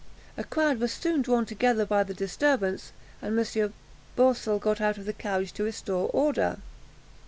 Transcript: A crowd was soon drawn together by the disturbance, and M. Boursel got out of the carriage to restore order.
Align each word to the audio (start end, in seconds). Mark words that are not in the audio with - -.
A 0.35 0.43
crowd 0.43 0.79
was 0.79 0.91
soon 0.93 1.21
drawn 1.21 1.45
together 1.45 1.85
by 1.85 2.03
the 2.03 2.15
disturbance, 2.15 2.91
and 3.21 3.37
M. 3.39 3.73
Boursel 4.15 4.57
got 4.57 4.81
out 4.81 4.97
of 4.97 5.05
the 5.05 5.13
carriage 5.13 5.53
to 5.53 5.63
restore 5.65 6.09
order. 6.11 6.57